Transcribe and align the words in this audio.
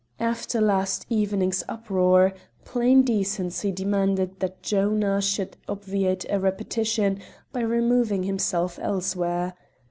After 0.19 0.59
last 0.59 1.05
evening's 1.09 1.63
uproar, 1.69 2.33
plain 2.65 3.03
decency 3.03 3.71
demanded 3.71 4.39
that 4.39 4.63
Jonah 4.63 5.21
should 5.21 5.57
obviate 5.69 6.25
a 6.27 6.39
repetition 6.39 7.19
by 7.53 7.61
removing 7.61 8.23
himself 8.23 8.79
elsewhere. 8.81 9.53